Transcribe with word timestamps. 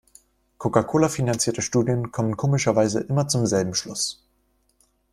Von 0.01 0.71
Coca-Cola 0.71 1.09
finanzierte 1.09 1.61
Studien 1.61 2.11
kommen 2.11 2.35
komischerweise 2.35 3.01
immer 3.01 3.27
zum 3.27 3.45
selben 3.45 3.75
Schluss. 3.75 4.19